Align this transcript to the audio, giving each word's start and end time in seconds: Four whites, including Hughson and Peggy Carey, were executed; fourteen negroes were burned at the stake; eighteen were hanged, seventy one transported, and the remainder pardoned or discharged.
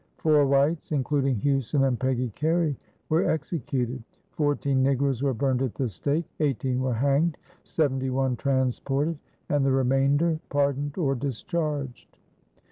Four 0.17 0.47
whites, 0.47 0.91
including 0.91 1.35
Hughson 1.39 1.83
and 1.83 1.99
Peggy 1.99 2.29
Carey, 2.29 2.75
were 3.09 3.29
executed; 3.29 4.01
fourteen 4.31 4.81
negroes 4.81 5.21
were 5.21 5.35
burned 5.35 5.61
at 5.61 5.75
the 5.75 5.87
stake; 5.89 6.25
eighteen 6.39 6.79
were 6.81 6.95
hanged, 6.95 7.37
seventy 7.63 8.09
one 8.09 8.35
transported, 8.35 9.19
and 9.49 9.63
the 9.63 9.71
remainder 9.71 10.39
pardoned 10.49 10.97
or 10.97 11.13
discharged. 11.13 12.17